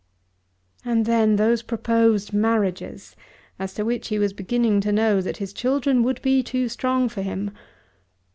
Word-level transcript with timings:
And 0.83 1.05
then 1.05 1.35
those 1.35 1.61
proposed 1.61 2.33
marriages, 2.33 3.15
as 3.59 3.75
to 3.75 3.85
which 3.85 4.07
he 4.07 4.17
was 4.17 4.33
beginning 4.33 4.81
to 4.81 4.91
know 4.91 5.21
that 5.21 5.37
his 5.37 5.53
children 5.53 6.01
would 6.01 6.23
be 6.23 6.41
too 6.41 6.69
strong 6.69 7.07
for 7.07 7.21
him! 7.21 7.51